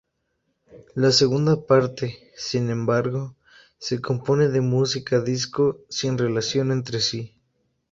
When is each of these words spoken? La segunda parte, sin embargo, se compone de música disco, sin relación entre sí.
La 0.95 1.11
segunda 1.11 1.63
parte, 1.67 2.31
sin 2.35 2.71
embargo, 2.71 3.35
se 3.77 4.01
compone 4.01 4.47
de 4.49 4.59
música 4.59 5.21
disco, 5.21 5.77
sin 5.89 6.17
relación 6.17 6.71
entre 6.71 6.99
sí. 7.01 7.35